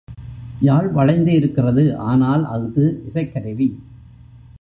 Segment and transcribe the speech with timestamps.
[0.59, 3.69] யாழ் வளைந்து இருக்கிறது ஆனால் அஃது இசைக்கருவி.